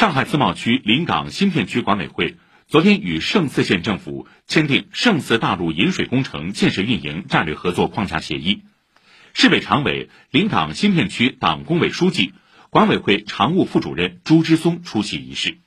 [0.00, 8.62] 上海自贸区临港新片区管委会昨天与嵊泗县政府签订嵊泗大陆引水工程建设运营战略合作框架协议。
[9.34, 12.32] 市委常委、临港新片区党工委书记、
[12.70, 15.58] 管委会常务副主任朱之松出席仪式。